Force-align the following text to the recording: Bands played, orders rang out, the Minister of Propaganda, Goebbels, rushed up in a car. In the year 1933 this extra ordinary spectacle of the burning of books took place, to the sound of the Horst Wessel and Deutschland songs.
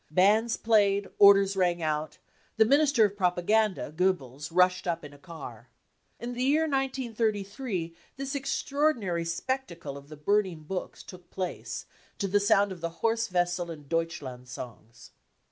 Bands 0.09 0.57
played, 0.57 1.09
orders 1.19 1.55
rang 1.55 1.83
out, 1.83 2.17
the 2.57 2.65
Minister 2.65 3.05
of 3.05 3.15
Propaganda, 3.15 3.93
Goebbels, 3.95 4.49
rushed 4.51 4.87
up 4.87 5.05
in 5.05 5.13
a 5.13 5.19
car. 5.19 5.69
In 6.19 6.33
the 6.33 6.41
year 6.43 6.63
1933 6.63 7.95
this 8.17 8.35
extra 8.35 8.79
ordinary 8.79 9.25
spectacle 9.25 9.97
of 9.97 10.09
the 10.09 10.17
burning 10.17 10.61
of 10.61 10.67
books 10.67 11.03
took 11.03 11.29
place, 11.29 11.85
to 12.17 12.27
the 12.27 12.39
sound 12.39 12.71
of 12.71 12.81
the 12.81 12.89
Horst 13.05 13.31
Wessel 13.31 13.69
and 13.69 13.87
Deutschland 13.87 14.47
songs. 14.49 15.11